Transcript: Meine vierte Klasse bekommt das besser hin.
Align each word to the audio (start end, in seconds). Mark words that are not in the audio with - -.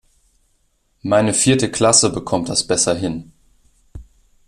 Meine 1.03 1.31
vierte 1.31 1.69
Klasse 1.69 2.11
bekommt 2.11 2.49
das 2.49 2.65
besser 2.65 2.95
hin. 2.95 3.31